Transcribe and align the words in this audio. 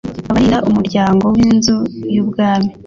abarinda 0.29 0.57
umuryango 0.69 1.25
w 1.33 1.37
inzu 1.47 1.77
y 2.13 2.17
umwami. 2.23 2.71